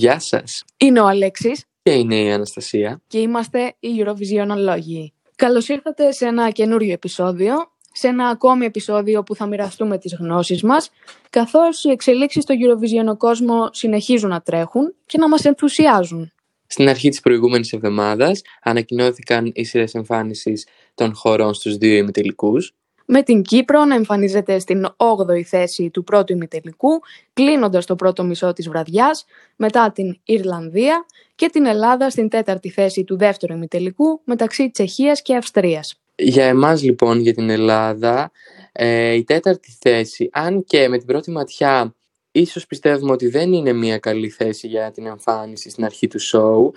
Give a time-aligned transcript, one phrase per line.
[0.00, 0.64] Γεια σας.
[0.76, 3.02] Είναι ο Αλέξης Και είναι η Αναστασία.
[3.06, 5.12] και είμαστε οι Eurovisionολόγοι.
[5.36, 7.54] Καλώς ήρθατε σε ένα καινούριο επεισόδιο,
[7.92, 10.90] σε ένα ακόμη επεισόδιο που θα μοιραστούμε τις γνώσεις μας,
[11.30, 16.32] καθώς οι εξελίξεις στο Eurovision κόσμο συνεχίζουν να τρέχουν και να μας ενθουσιάζουν.
[16.66, 22.74] Στην αρχή της προηγούμενης εβδομάδας ανακοινώθηκαν οι σειρές εμφάνισης των χωρών στους δύο ημιτελικούς.
[23.12, 26.90] Με την Κύπρο να εμφανίζεται στην 8η θέση του πρώτου ημιτελικού,
[27.32, 29.24] κλείνοντας το πρώτο μισό της βραδιάς,
[29.56, 35.36] μετά την Ιρλανδία και την Ελλάδα στην τέταρτη θέση του δεύτερου ημιτελικού μεταξύ Τσεχίας και
[35.36, 36.00] Αυστρίας.
[36.14, 38.30] Για εμάς λοιπόν, για την Ελλάδα,
[38.72, 41.94] ε, η τέταρτη θέση, αν και με την πρώτη ματιά
[42.32, 46.72] ίσως πιστεύουμε ότι δεν είναι μια καλή θέση για την εμφάνιση στην αρχή του σοου,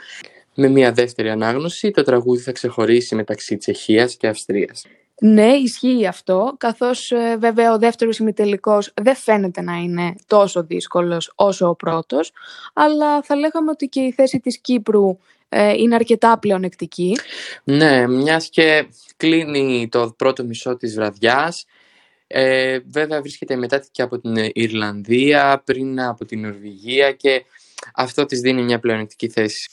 [0.56, 4.86] με μια δεύτερη ανάγνωση το τραγούδι θα ξεχωρίσει μεταξύ Τσεχίας και Αυστρίας.
[5.26, 11.32] Ναι, ισχύει αυτό, καθώς ε, βέβαια ο δεύτερος ημιτελικός δεν φαίνεται να είναι τόσο δύσκολος
[11.36, 12.32] όσο ο πρώτος,
[12.74, 15.18] αλλά θα λέγαμε ότι και η θέση της Κύπρου
[15.50, 17.18] ε, είναι αρκετά πλεονεκτική.
[17.64, 21.66] Ναι, μιας και κλείνει το πρώτο μισό της βραδιάς,
[22.28, 27.46] ε, βέβαια βρίσκεται μετά και από την Ιρλανδία, πριν από την Νορβηγία και
[27.96, 29.70] αυτό της δίνει μια πλεονεκτική θέση.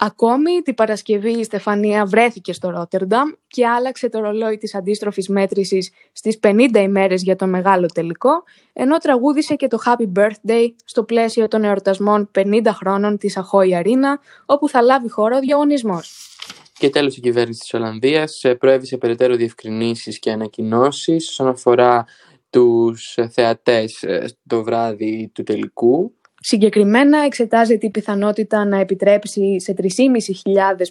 [0.00, 5.90] Ακόμη την Παρασκευή η Στεφανία βρέθηκε στο Ρότερνταμ και άλλαξε το ρολόι της αντίστροφης μέτρησης
[6.12, 8.30] στις 50 ημέρες για το μεγάλο τελικό,
[8.72, 14.20] ενώ τραγούδισε και το Happy Birthday στο πλαίσιο των εορτασμών 50 χρόνων της Αχώη Αρίνα,
[14.46, 16.28] όπου θα λάβει χώρο ο διαγωνισμός.
[16.78, 22.04] Και τέλος η κυβέρνηση της Ολλανδίας ε, προέβησε περαιτέρω διευκρινήσεις και ανακοινώσεις όσον αφορά
[22.50, 26.12] τους ε, θεατές ε, το βράδυ του τελικού.
[26.40, 29.86] Συγκεκριμένα εξετάζεται η πιθανότητα να επιτρέψει σε 3.500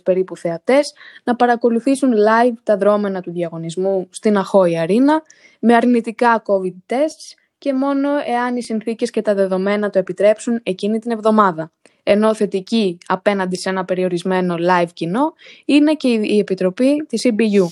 [0.03, 5.21] περίπου θεατές να παρακολουθήσουν live τα δρόμενα του διαγωνισμού στην Αχώη Αρίνα
[5.59, 10.99] με αρνητικά COVID tests και μόνο εάν οι συνθήκες και τα δεδομένα το επιτρέψουν εκείνη
[10.99, 11.71] την εβδομάδα.
[12.03, 15.33] Ενώ θετική απέναντι σε ένα περιορισμένο live κοινό
[15.65, 17.67] είναι και η Επιτροπή της EBU.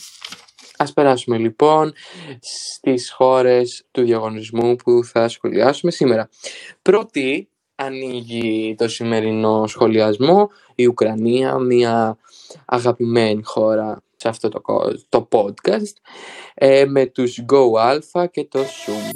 [0.78, 1.94] Ας περάσουμε λοιπόν
[2.40, 6.30] στις χώρες του διαγωνισμού που θα σχολιάσουμε σήμερα.
[6.82, 12.18] Πρώτη ανοίγει το σημερινό σχολιασμό η Ουκρανία, μια
[12.66, 14.62] αγαπημένη χώρα σε αυτό το,
[15.10, 15.94] το podcast,
[16.54, 19.12] ε, με τους Go Alpha και το Zoom.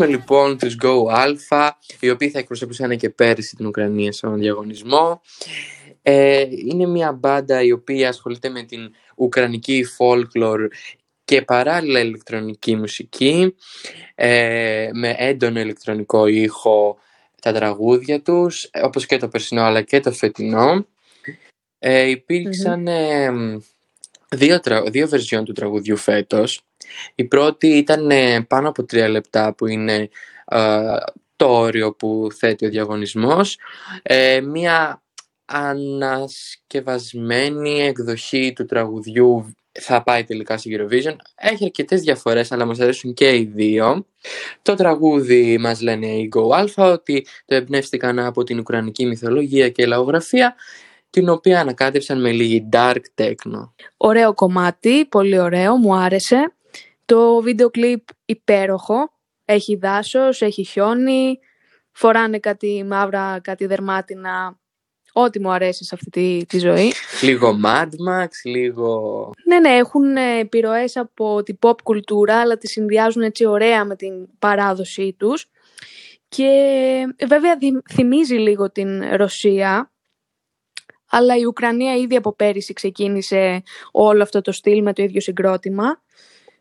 [0.00, 1.70] Έχουμε λοιπόν τους Go Alpha,
[2.00, 5.20] οι οποίοι θα εκπροσωπούσαν και πέρυσι την Ουκρανία σε έναν διαγωνισμό.
[6.02, 10.66] Ε, είναι μια μπάντα η οποία ασχολείται με την ουκρανική folklore
[11.24, 13.54] και παράλληλα ηλεκτρονική μουσική,
[14.14, 16.98] ε, με έντονο ηλεκτρονικό ήχο
[17.42, 20.86] τα τραγούδια τους, ε, όπως και το περσινό αλλά και το φετινό.
[21.78, 23.30] Ε, υπήρξαν ε,
[24.36, 24.82] δύο, τρα...
[24.82, 26.60] δύο version του τραγουδιού φέτος.
[27.14, 30.08] Η πρώτη ήταν ε, πάνω από τρία λεπτά που είναι
[30.44, 30.96] ε,
[31.36, 33.58] το όριο που θέτει ο διαγωνισμός.
[34.02, 35.02] Ε, μία
[35.44, 41.16] ανασκευασμένη εκδοχή του τραγουδιού θα πάει τελικά στη Eurovision.
[41.34, 44.06] Έχει αρκετές διαφορές, αλλά μας αρέσουν και οι δύο.
[44.62, 49.86] Το τραγούδι μας λένε οι Go Alpha ότι το εμπνεύστηκαν από την Ουκρανική μυθολογία και
[49.86, 50.54] λαογραφία,
[51.10, 53.70] την οποία ανακάτεψαν με λίγη dark techno.
[53.96, 56.52] Ωραίο κομμάτι, πολύ ωραίο, μου άρεσε.
[57.04, 59.12] Το βίντεο κλιπ υπέροχο,
[59.44, 61.38] έχει δάσος, έχει χιόνι,
[61.92, 64.58] φοράνε κάτι μαύρα, κάτι δερμάτινα,
[65.12, 66.92] ό,τι μου αρέσει σε αυτή τη, τη ζωή.
[67.22, 69.30] Λίγο Mad Max, λίγο...
[69.44, 73.96] Ναι, ναι, έχουν ε, επιρροές από την pop κουλτούρα, αλλά τις συνδυάζουν έτσι ωραία με
[73.96, 75.46] την παράδοσή τους.
[76.28, 76.44] Και
[77.16, 79.92] ε, βέβαια δι- θυμίζει λίγο την Ρωσία,
[81.10, 86.02] αλλά η Ουκρανία ήδη από πέρυσι ξεκίνησε όλο αυτό το στυλ με το ίδιο συγκρότημα.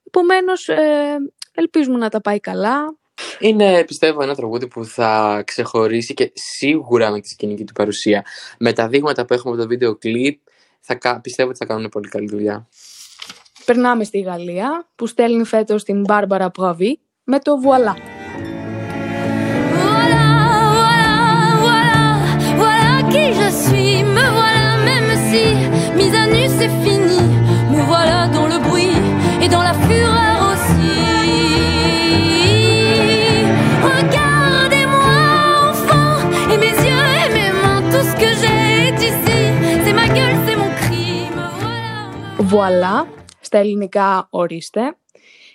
[0.04, 1.18] Επομένως, ε,
[1.54, 2.98] ελπίζουμε να τα πάει καλά.
[3.40, 8.26] Είναι, πιστεύω, ένα τραγούδι που θα ξεχωρίσει και σίγουρα με τη σκηνική του παρουσία.
[8.60, 10.40] Με τα δείγματα που έχουμε από το βίντεο κλιπ,
[10.80, 12.68] θα, κα- πιστεύω ότι θα κάνουν πολύ καλή δουλειά.
[13.66, 18.17] Περνάμε στη Γαλλία, που στέλνει φέτος την Μπάρμπαρα Πραβή με το Βουαλά.
[42.58, 43.08] Βουαλά
[43.40, 44.98] στα ελληνικά ορίστε.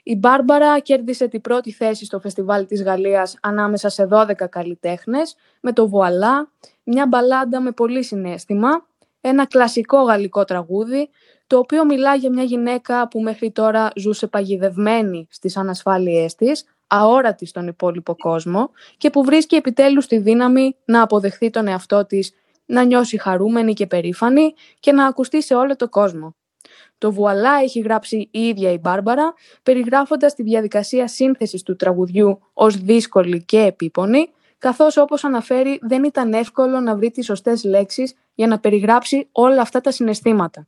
[0.02, 5.72] Η Μπάρμπαρα κέρδισε την πρώτη θέση στο φεστιβάλ της Γαλλίας ανάμεσα σε 12 καλλιτέχνες με
[5.72, 6.50] το Βουαλά,
[6.84, 8.86] μια μπαλάντα με πολύ συνέστημα,
[9.20, 11.10] ένα κλασικό γαλλικό τραγούδι,
[11.46, 17.46] το οποίο μιλά για μια γυναίκα που μέχρι τώρα ζούσε παγιδευμένη στις ανασφάλειές της, αόρατη
[17.46, 22.32] στον υπόλοιπο κόσμο και που βρίσκει επιτέλους τη δύναμη να αποδεχθεί τον εαυτό της,
[22.66, 26.34] να νιώσει χαρούμενη και περήφανη και να ακουστεί σε όλο το κόσμο.
[27.02, 32.76] Το βουαλά έχει γράψει η ίδια η Μπάρμπαρα, περιγράφοντας τη διαδικασία σύνθεσης του τραγουδιού ως
[32.76, 38.46] δύσκολη και επίπονη, καθώς όπως αναφέρει δεν ήταν εύκολο να βρει τις σωστές λέξεις για
[38.46, 40.66] να περιγράψει όλα αυτά τα συναισθήματα.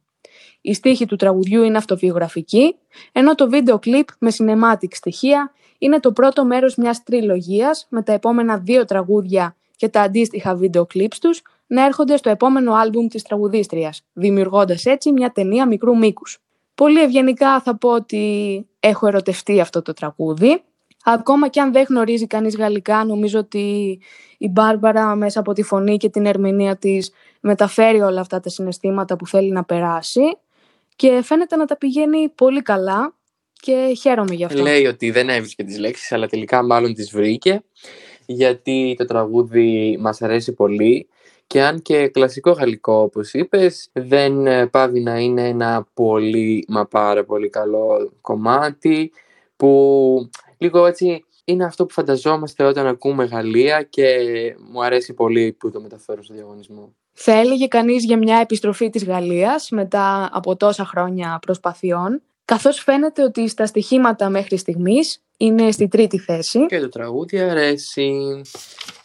[0.61, 2.77] Η στίχη του τραγουδιού είναι αυτοβιογραφική,
[3.13, 8.13] ενώ το βίντεο κλιπ με cinematic στοιχεία είναι το πρώτο μέρος μιας τριλογίας με τα
[8.13, 11.43] επόμενα δύο τραγούδια και τα αντίστοιχα βίντεο κλιπς τους
[11.75, 16.39] να έρχονται στο επόμενο άλμπουμ της τραγουδίστριας, δημιουργώντας έτσι μια ταινία μικρού μήκους.
[16.75, 20.63] Πολύ ευγενικά θα πω ότι έχω ερωτευτεί αυτό το τραγούδι.
[21.05, 23.99] Ακόμα και αν δεν γνωρίζει κανείς γαλλικά, νομίζω ότι
[24.39, 29.17] η Μπάρμπαρα μέσα από τη φωνή και την ερμηνεία της μεταφέρει όλα αυτά τα συναισθήματα
[29.17, 30.39] που θέλει να περάσει
[30.97, 33.15] και φαίνεται να τα πηγαίνει πολύ καλά
[33.61, 34.63] και χαίρομαι γι' αυτό.
[34.63, 37.63] Λέει ότι δεν έβρισκε τις λέξεις, αλλά τελικά μάλλον τις βρήκε,
[38.27, 41.09] γιατί το τραγούδι μας αρέσει πολύ
[41.47, 46.87] και αν και κλασικό γαλλικό όπως είπες, δεν ε, πάβει να είναι ένα πολύ μα
[46.87, 49.13] πάρα πολύ καλό κομμάτι
[49.57, 54.17] που λίγο έτσι είναι αυτό που φανταζόμαστε όταν ακούμε Γαλλία και
[54.71, 56.95] μου αρέσει πολύ που το μεταφέρω στο διαγωνισμό.
[57.13, 63.23] Θα έλεγε κανείς για μια επιστροφή της Γαλλίας μετά από τόσα χρόνια προσπαθειών, καθώς φαίνεται
[63.23, 66.67] ότι στα στοιχήματα μέχρι στιγμής είναι στη τρίτη θέση.
[66.67, 68.41] Και το τραγούδι αρέσει.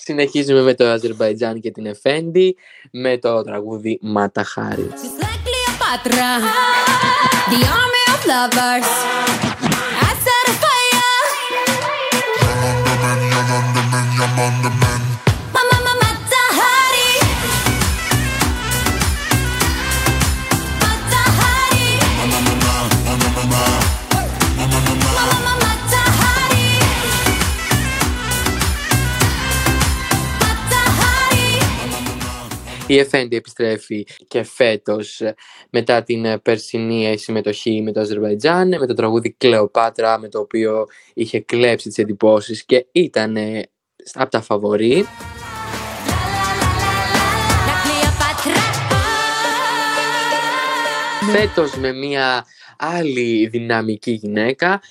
[0.09, 2.55] Συνεχίζουμε με το Αζερβαϊτζάν και την Εφέντη
[2.91, 4.89] με το τραγούδι Ματαχάρι.
[4.91, 6.29] Just like Cleopatra,
[7.51, 9.58] the army of lovers.
[32.89, 35.35] Η Εφέντη επιστρέφει και φέτος ε,
[35.69, 40.85] μετά την ε, περσινή συμμετοχή με το Αζερβαϊτζάν με το τραγούδι Κλεοπάτρα με το οποίο
[41.13, 43.37] είχε κλέψει τις εντυπώσεις και ήταν
[44.13, 45.05] από τα φαβορή.
[47.67, 48.57] La Cleopatra.
[51.31, 52.45] Φέτος με μια
[52.77, 54.81] άλλη δυναμική γυναίκα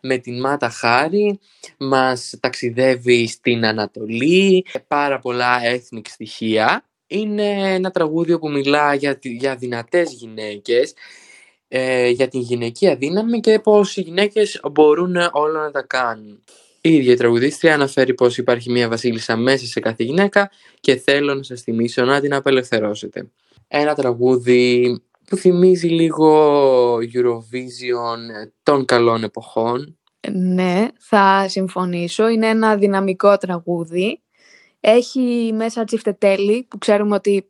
[0.00, 1.38] με την Μάτα Χάρη
[1.78, 9.36] μας ταξιδεύει στην Ανατολή πάρα πολλά ethnic στοιχεία είναι ένα τραγούδι που μιλά για, τη-
[9.36, 10.94] για δυνατές γυναίκες
[11.68, 16.42] ε, για την γυναικεία δύναμη και πως οι γυναίκες μπορούν όλα να τα κάνουν
[16.86, 20.50] η ίδια η τραγουδίστρια αναφέρει πως υπάρχει μια βασίλισσα μέσα σε κάθε γυναίκα
[20.80, 23.30] και θέλω να σας θυμίσω να την απελευθερώσετε.
[23.68, 24.96] Ένα τραγούδι
[25.28, 29.98] που θυμίζει λίγο Eurovision των καλών εποχών.
[30.32, 32.28] Ναι, θα συμφωνήσω.
[32.28, 34.20] Είναι ένα δυναμικό τραγούδι.
[34.88, 37.48] Έχει μέσα τσιφτετέλη που ξέρουμε ότι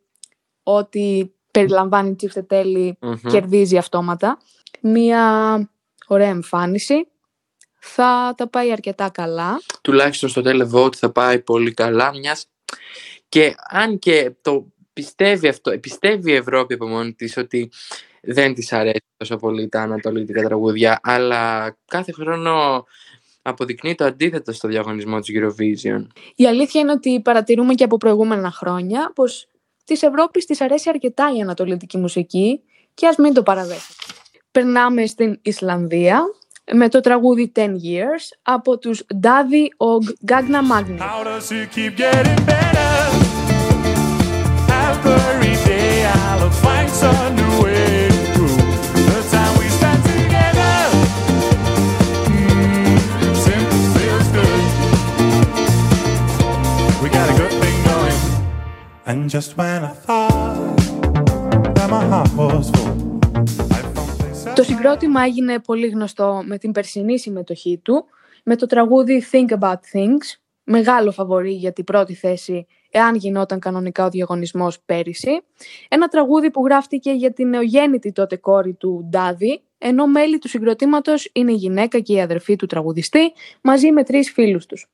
[0.63, 3.15] ό,τι περιλαμβάνει τσιφτετέλη Μμμ.
[3.31, 4.39] κερδίζει αυτόματα.
[4.81, 5.71] Μία
[6.07, 7.09] ωραία εμφάνιση.
[7.79, 9.61] Θα τα πάει αρκετά καλά.
[9.81, 12.47] Τουλάχιστον στο televote θα πάει πολύ καλά μιας
[13.29, 17.71] και αν και το πιστεύει αυτό, πιστεύει η Ευρώπη από μόνη της ότι
[18.21, 22.85] δεν της αρέσει τόσο πολύ τα ανατολίτικα τραγούδια αλλά κάθε χρόνο
[23.49, 26.07] αποδεικνύει το αντίθετο στο διαγωνισμό της Eurovision.
[26.35, 29.49] Η αλήθεια είναι ότι παρατηρούμε και από προηγούμενα χρόνια πως
[29.85, 32.61] της Ευρώπης της αρέσει αρκετά η ανατολική μουσική
[32.95, 33.95] και ας μην το παραδέχεται.
[34.51, 36.23] Περνάμε στην Ισλανδία
[36.73, 40.99] με το τραγούδι 10 Years από τους Daddy Og Gagna Magni.
[40.99, 42.93] How does it keep getting better?
[44.89, 47.46] Every day I'll find some
[59.09, 60.77] And just when I thought
[61.77, 63.21] that my heart was full,
[63.71, 64.55] I found places.
[64.55, 68.05] Το συγκρότημα έγινε πολύ γνωστό με την περσινή συμμετοχή του
[68.45, 74.05] με το τραγούδι Think About Things, μεγάλο φαβορί για την πρώτη θέση εάν γινόταν κανονικά
[74.05, 75.41] ο διαγωνισμός πέρυσι.
[75.89, 81.31] Ένα τραγούδι που γράφτηκε για την νεογέννητη τότε κόρη του Ντάδι, ενώ μέλη του συγκροτήματος
[81.33, 84.87] είναι η γυναίκα και η αδερφή του τραγουδιστή, μαζί με τρεις φίλους τους.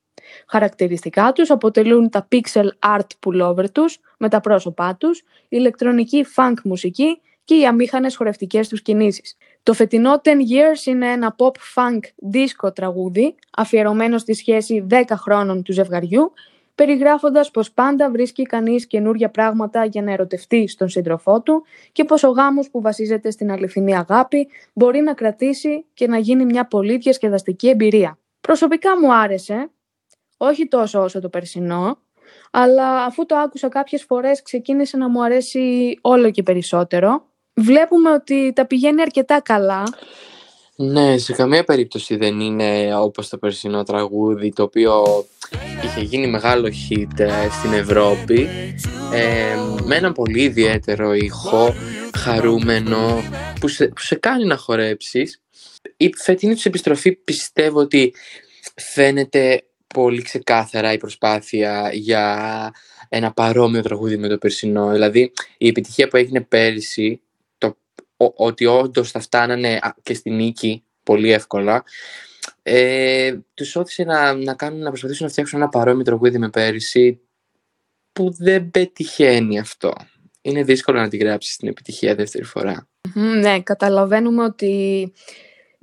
[0.47, 7.21] Χαρακτηριστικά τους αποτελούν τα pixel art pullover τους με τα πρόσωπά τους, ηλεκτρονική funk μουσική
[7.43, 9.37] και οι αμήχανες χορευτικές τους κινήσεις.
[9.63, 11.99] Το φετινό 10 Years είναι ένα pop-funk
[12.33, 16.33] disco τραγούδι αφιερωμένο στη σχέση 10 χρόνων του ζευγαριού
[16.75, 22.23] περιγράφοντας πως πάντα βρίσκει κανείς καινούργια πράγματα για να ερωτευτεί στον σύντροφό του και πως
[22.23, 26.97] ο γάμος που βασίζεται στην αληθινή αγάπη μπορεί να κρατήσει και να γίνει μια πολύ
[26.97, 28.17] διασκεδαστική εμπειρία.
[28.41, 29.69] Προσωπικά μου άρεσε,
[30.47, 31.97] όχι τόσο όσο το περσινό,
[32.51, 37.25] αλλά αφού το άκουσα κάποιες φορές ξεκίνησε να μου αρέσει όλο και περισσότερο.
[37.53, 39.83] Βλέπουμε ότι τα πηγαίνει αρκετά καλά.
[40.75, 45.03] Ναι, σε καμία περίπτωση δεν είναι όπως το περσινό τραγούδι, το οποίο
[45.83, 48.49] είχε γίνει μεγάλο hit ε, στην Ευρώπη,
[49.13, 51.73] ε, με έναν πολύ ιδιαίτερο ήχο,
[52.17, 53.21] χαρούμενο,
[53.59, 55.41] που σε, που σε κάνει να χορέψεις.
[55.97, 58.13] Η φετινή τους επιστροφή πιστεύω ότι
[58.75, 62.73] φαίνεται πολύ ξεκάθαρα η προσπάθεια για
[63.09, 64.91] ένα παρόμοιο τραγούδι με το περσινό.
[64.91, 67.21] Δηλαδή, η επιτυχία που έγινε πέρυσι,
[67.57, 67.77] το,
[68.35, 71.83] ότι όντως θα φτάνανε και στη νίκη πολύ εύκολα,
[72.61, 77.19] ε, τους όθησε να, να, κάνουν, να προσπαθήσουν να φτιάξουν ένα παρόμοιο τραγούδι με πέρυσι
[78.13, 79.93] που δεν πετυχαίνει αυτό.
[80.41, 82.87] Είναι δύσκολο να την γράψεις την επιτυχία δεύτερη φορά.
[83.13, 85.11] Ναι, καταλαβαίνουμε ότι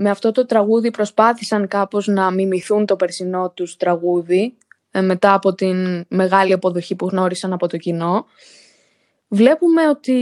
[0.02, 4.54] με αυτό το τραγούδι προσπάθησαν κάπως να μιμηθούν το περσινό τους τραγούδι
[4.90, 8.26] ε, μετά από την μεγάλη αποδοχή που γνώρισαν από το κοινό.
[9.28, 10.18] Βλέπουμε ότι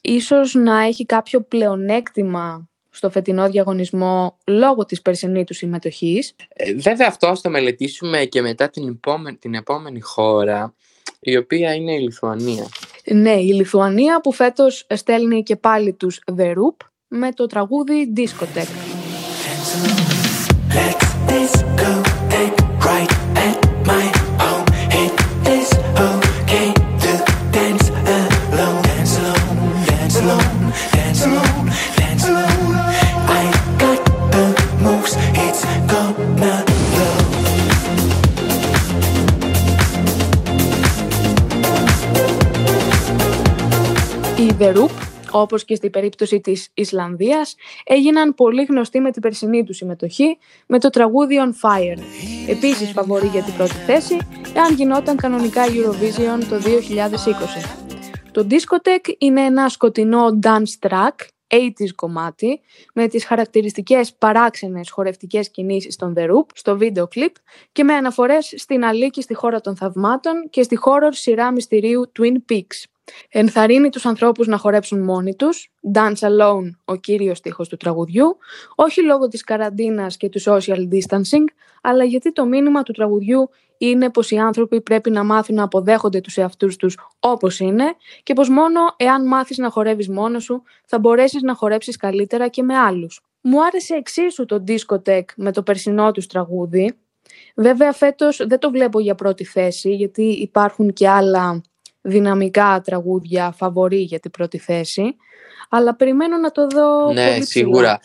[0.00, 6.34] ίσως να έχει κάποιο πλεονέκτημα στο φετινό διαγωνισμό λόγω της περσινή του συμμετοχής.
[6.48, 10.74] Ε, βέβαια αυτό ας το μελετήσουμε και μετά την επόμενη, την επόμενη χώρα
[11.20, 12.68] η οποία είναι η Λιθουανία.
[13.04, 18.66] Ναι, η Λιθουανία που φέτος στέλνει και πάλι τους The Roop με το τραγούδι Discotech.
[44.36, 49.64] Οι The Roop όπως και στην περίπτωση της Ισλανδίας, έγιναν πολύ γνωστοί με την περσινή
[49.64, 51.98] τους συμμετοχή με το τραγούδι On Fire.
[52.48, 54.16] Επίσης φαβορεί για την πρώτη θέση,
[54.54, 57.82] εάν γινόταν κανονικά Eurovision το 2020.
[58.32, 61.14] Το Discotech είναι ένα σκοτεινό dance track
[61.52, 62.60] 80's κομμάτι
[62.94, 67.34] με τις χαρακτηριστικές παράξενες χορευτικές κινήσεις των The Roop στο βίντεο κλιπ
[67.72, 72.52] και με αναφορές στην Αλίκη στη χώρα των θαυμάτων και στη horror σειρά μυστηρίου Twin
[72.52, 72.91] Peaks.
[73.28, 78.36] Ενθαρρύνει τους ανθρώπους να χορέψουν μόνοι τους, dance alone ο κύριος στίχος του τραγουδιού,
[78.74, 81.44] όχι λόγω της καραντίνας και του social distancing,
[81.82, 86.20] αλλά γιατί το μήνυμα του τραγουδιού είναι πως οι άνθρωποι πρέπει να μάθουν να αποδέχονται
[86.20, 87.84] τους εαυτούς τους όπως είναι
[88.22, 92.62] και πως μόνο εάν μάθεις να χορεύεις μόνος σου θα μπορέσεις να χορέψεις καλύτερα και
[92.62, 93.20] με άλλους.
[93.40, 96.94] Μου άρεσε εξίσου το discotheque με το περσινό τους τραγούδι.
[97.56, 101.62] Βέβαια φέτος δεν το βλέπω για πρώτη θέση γιατί υπάρχουν και άλλα
[102.02, 105.16] δυναμικά τραγούδια φαβορή για την πρώτη θέση.
[105.68, 108.00] Αλλά περιμένω να το δω Ναι, πολύ σίγουρα,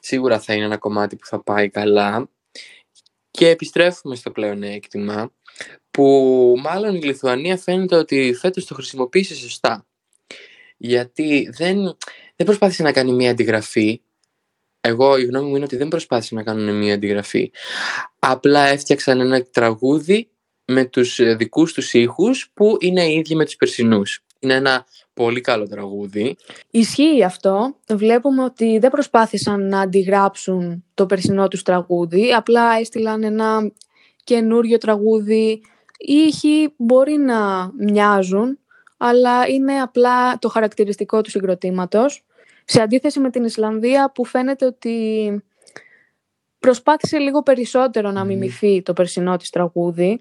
[0.00, 2.28] σίγουρα θα είναι ένα κομμάτι που θα πάει καλά.
[3.30, 5.32] Και επιστρέφουμε στο πλεονέκτημα
[5.90, 9.86] που μάλλον η Λιθουανία φαίνεται ότι φέτος το χρησιμοποίησε σωστά.
[10.76, 11.76] Γιατί δεν,
[12.36, 14.00] δεν προσπάθησε να κάνει μία αντιγραφή.
[14.80, 17.52] Εγώ η γνώμη μου είναι ότι δεν προσπάθησε να κάνουν μία αντιγραφή.
[18.18, 20.31] Απλά έφτιαξαν ένα τραγούδι
[20.72, 24.24] με τους ε, δικούς τους ήχους που είναι οι ίδιοι με τους περσινούς.
[24.38, 26.36] Είναι ένα πολύ καλό τραγούδι.
[26.70, 27.76] Ισχύει αυτό.
[27.88, 33.72] Βλέπουμε ότι δεν προσπάθησαν να αντιγράψουν το περσινό τους τραγούδι, απλά έστειλαν ένα
[34.24, 35.62] καινούριο τραγούδι.
[35.98, 38.58] Οι ήχοι μπορεί να μοιάζουν,
[38.96, 42.24] αλλά είναι απλά το χαρακτηριστικό του συγκροτήματος.
[42.64, 45.42] Σε αντίθεση με την Ισλανδία που φαίνεται ότι
[46.58, 50.20] προσπάθησε λίγο περισσότερο να μιμηθεί το περσινό της τραγούδι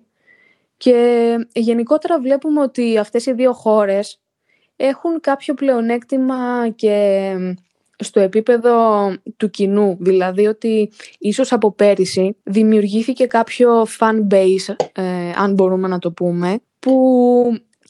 [0.82, 4.20] και γενικότερα βλέπουμε ότι αυτές οι δύο χώρες
[4.76, 7.36] έχουν κάποιο πλεονέκτημα και
[7.98, 9.08] στο επίπεδο
[9.38, 16.00] του κοινού, δηλαδή ότι ίσως από πέρυσι δημιουργήθηκε κάποιο fan base, ε, αν μπορούμε να
[16.00, 16.96] το πούμε, που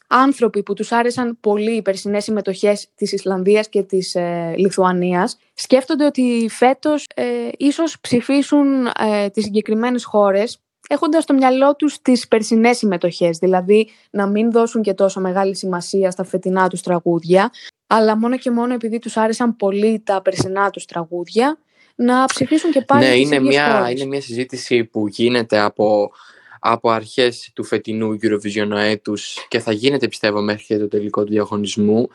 [0.07, 6.05] άνθρωποι που τους άρεσαν πολύ οι περσινές συμμετοχές της Ισλανδίας και της ε, Λιθουανίας σκέφτονται
[6.05, 7.24] ότι φέτος ε,
[7.57, 14.27] ίσως ψηφίσουν ε, τις συγκεκριμένες χώρες έχοντας στο μυαλό τους τις περσινές συμμετοχές, δηλαδή να
[14.27, 17.51] μην δώσουν και τόσο μεγάλη σημασία στα φετινά τους τραγούδια,
[17.88, 21.57] αλλά μόνο και μόνο επειδή τους άρεσαν πολύ τα περσινά τους τραγούδια,
[21.95, 23.91] να ψηφίσουν και πάλι ναι, τις είναι ίδιες μια, χώρες.
[23.91, 26.12] είναι μια συζήτηση που γίνεται από,
[26.60, 31.31] από αρχές του φετινού Eurovision έτους και θα γίνεται πιστεύω μέχρι και το τελικό του
[31.31, 32.10] διαγωνισμού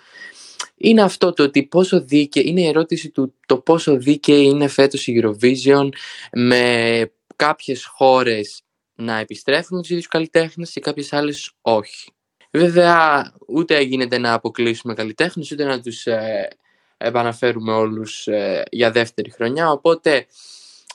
[0.76, 5.06] είναι αυτό το ότι πόσο δίκαιη, είναι η ερώτηση του το πόσο δίκαιη είναι φέτος
[5.06, 5.88] η Eurovision
[6.32, 8.60] με κάποιες χώρες
[8.96, 12.10] να επιστρέφουν με τους ίδιους καλλιτέχνες και κάποιες άλλες όχι.
[12.50, 16.48] Βέβαια, ούτε γίνεται να αποκλείσουμε καλλιτέχνες, ούτε να τους ε,
[16.96, 20.26] επαναφέρουμε όλους ε, για δεύτερη χρονιά, οπότε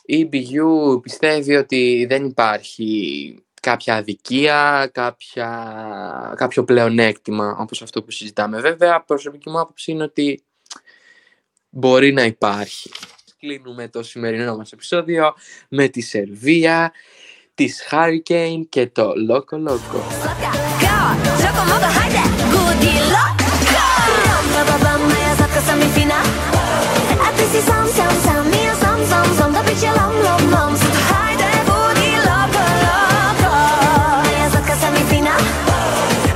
[0.05, 8.59] η BU πιστεύει ότι δεν υπάρχει κάποια αδικία, κάποια, κάποιο πλεονέκτημα όπως αυτό που συζητάμε.
[8.59, 10.43] Βέβαια, προσωπική μου άποψη είναι ότι
[11.69, 12.91] μπορεί να υπάρχει.
[13.39, 15.33] Κλείνουμε το σημερινό μας επεισόδιο
[15.69, 16.91] με τη Σερβία,
[17.54, 19.98] της Hurricane και το Loco Loco.
[21.44, 22.22] Loco modo hayde
[22.52, 23.46] Goody loco
[24.54, 26.18] Ba ba ba moja zadka sa mi fina
[27.26, 30.72] A ty si sam sam sam Ja sam sam sam Da biće lam lam lam
[30.82, 33.52] Sad hajde budi loco loco
[34.26, 35.34] Moja zadka sa mi fina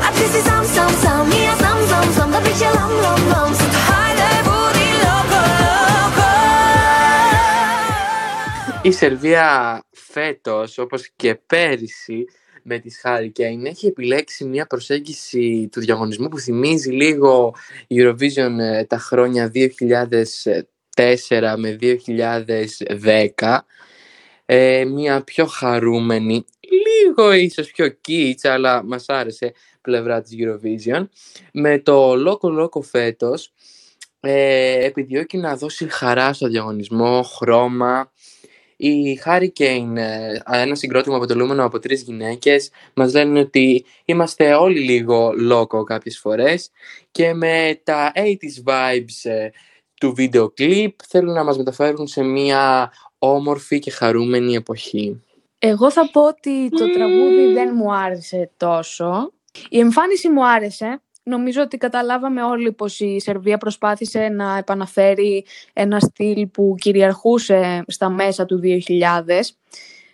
[0.07, 3.51] A ty si sam sam sam Ja sam sam sam Da biće lam lam lam
[3.61, 6.29] Sad hajde budi loco loco
[8.83, 9.49] Η Σερβία
[10.16, 12.26] φέτος, όπως και πέρυσι,
[12.64, 17.56] με τις Hurricane έχει επιλέξει μια προσέγγιση του διαγωνισμού που θυμίζει λίγο
[17.90, 19.66] Eurovision ε, τα χρόνια 2004
[21.58, 21.78] με
[23.36, 23.58] 2010
[24.46, 26.46] ε, μια πιο χαρούμενη
[26.86, 31.08] λίγο ίσως πιο kitsch αλλά μας άρεσε πλευρά της Eurovision.
[31.52, 33.54] Με το Loco Loco φέτος
[34.20, 38.12] ε, επιδιώκει να δώσει χαρά στο διαγωνισμό, χρώμα
[38.76, 45.32] η Hurricane, ε, ένα συγκρότημα αποτελούμενο από τρεις γυναίκες, μας λένε ότι είμαστε όλοι λίγο
[45.52, 46.72] loco κάποιες φορές
[47.12, 49.50] και με τα 80s vibes ε,
[50.00, 55.24] του βίντεο κλιπ θέλουν να μας μεταφέρουν σε μια όμορφη και χαρούμενη εποχή.
[55.60, 59.34] Εγώ θα πω ότι το τραγούδι δεν μου άρεσε τόσο.
[59.70, 61.02] Η εμφάνιση μου άρεσε.
[61.28, 68.10] Νομίζω ότι καταλάβαμε όλοι πως η Σερβία προσπάθησε να επαναφέρει ένα στυλ που κυριαρχούσε στα
[68.10, 69.40] μέσα του 2000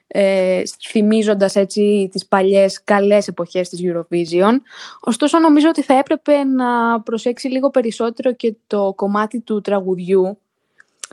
[0.08, 4.54] ε, θυμίζοντας έτσι τις παλιές καλές εποχές της Eurovision.
[5.00, 10.38] Ωστόσο νομίζω ότι θα έπρεπε να προσέξει λίγο περισσότερο και το κομμάτι του τραγουδιού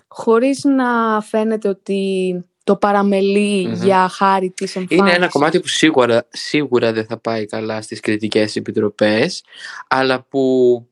[0.09, 2.33] χωρίς να φαίνεται ότι
[2.69, 3.85] το παραμελει Μμμ.
[3.85, 4.99] για χάρη της εμφάνισης.
[4.99, 9.45] Είναι ένα κομμάτι που σίγουρα, σίγουρα δεν θα πάει καλά στις κριτικές επιτροπές,
[9.89, 10.87] αλλά που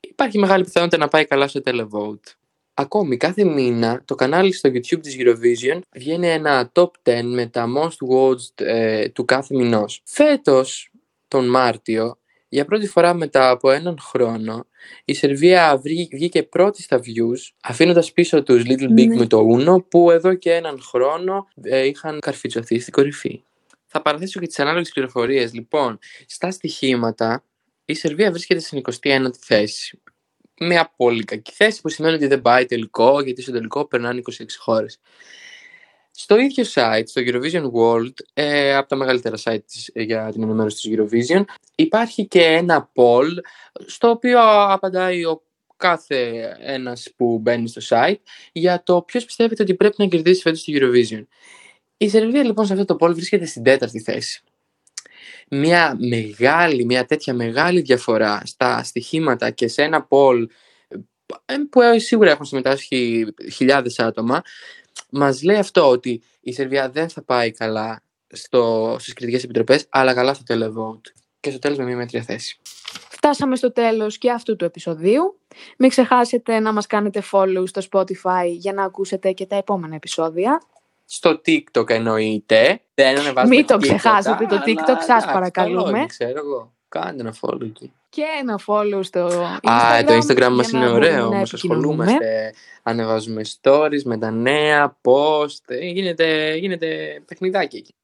[0.00, 2.34] υπάρχει μεγάλη πιθανότητα να πάει καλά στο televote.
[2.74, 7.66] Ακόμη, κάθε μήνα το κανάλι στο YouTube της Eurovision βγαίνει ένα top 10 με τα
[7.76, 10.02] most watched ε, του κάθε μηνός.
[10.04, 10.90] Φέτος,
[11.28, 12.18] τον Μάρτιο,
[12.52, 14.66] για πρώτη φορά μετά από έναν χρόνο,
[15.04, 19.16] η Σερβία βρή- βγήκε πρώτη στα views, αφήνοντας πίσω τους Little Big Ναι.
[19.16, 23.42] με το Uno, που εδώ και έναν χρόνο ε, είχαν καρφιτσωθεί στην κορυφή.
[23.86, 25.52] Θα παραθέσω και τις ανάλογες πληροφορίες.
[25.52, 27.44] Λοιπόν, στα στοιχήματα,
[27.84, 30.00] η Σερβία βρίσκεται στην 21η θέση.
[30.60, 34.44] Μια πολύ κακή θέση που σημαίνει ότι δεν πάει τελικό, γιατί στο τελικό περνάνε 26
[34.58, 34.98] χώρες.
[36.10, 40.42] Στο ίδιο site, στο Eurovision World, ε, από τα μεγαλύτερα site της, ε, για την
[40.42, 41.44] ενημέρωση της Eurovision,
[41.74, 43.28] υπάρχει και ένα poll,
[43.86, 44.38] στο οποίο
[44.70, 45.42] απαντάει ο
[45.76, 48.20] κάθε ένας που μπαίνει στο site
[48.52, 51.24] για το ποιος πιστεύετε ότι πρέπει να κερδίσει φέτος τη Eurovision.
[51.96, 54.42] Η Σερβία λοιπόν σε αυτό το poll βρίσκεται στην τέταρτη θέση.
[55.48, 60.46] Μια μεγάλη, μια τέτοια μεγάλη διαφορά στα στοιχήματα και σε ένα poll
[61.46, 64.42] ε, που σίγουρα έχουν συμμετάσχει χιλιάδες άτομα,
[65.10, 70.14] μας λέει αυτό ότι η Σερβία δεν θα πάει καλά στο, στις κριτικές επιτροπές, αλλά
[70.14, 71.12] καλά στο televote.
[71.40, 72.58] Και στο τέλος με μια μέτρια θέση.
[73.08, 75.38] Φτάσαμε στο τέλος και αυτού του επεισοδίου.
[75.78, 80.62] Μην ξεχάσετε να μας κάνετε follow στο Spotify για να ακούσετε και τα επόμενα επεισόδια.
[81.04, 82.80] Στο TikTok εννοείται.
[82.94, 85.82] Δεν ανεβάζουμε Μην το τίποτα, ξεχάσετε το αλλά TikTok, σας εντάξει, παρακαλούμε.
[85.82, 86.72] καλό είναι, ξέρω εγώ.
[86.88, 87.92] Κάντε ένα follow εκεί.
[88.10, 89.28] Και ένα follow στο
[89.62, 89.70] Instagram.
[89.70, 92.04] Α, το Instagram μας για να είναι μπορούμε ωραίο, να όμως επικοινωνούμε.
[92.04, 92.54] ασχολούμαστε.
[92.82, 95.62] Ανεβάζουμε stories με τα νέα, post.
[95.66, 97.94] ε, Γίνεται, γίνεται παιχνιδάκι εκεί.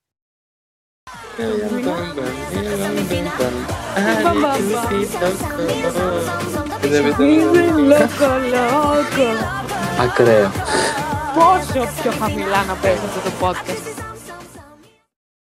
[6.83, 7.01] Είσαι
[7.77, 9.29] λόκο λόκο.
[10.01, 10.51] Ακραίο.
[11.35, 14.06] Πόσο πιο χαμηλά να πέσει αυτό το podcast.